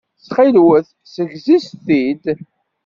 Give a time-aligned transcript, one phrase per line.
[0.17, 2.23] Ttxilwet ssegzit-t-id.